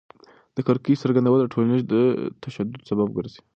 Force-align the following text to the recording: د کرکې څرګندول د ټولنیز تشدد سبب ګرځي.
د 0.55 0.57
کرکې 0.67 0.99
څرګندول 1.03 1.39
د 1.41 1.45
ټولنیز 1.53 1.81
تشدد 2.43 2.79
سبب 2.89 3.07
ګرځي. 3.17 3.41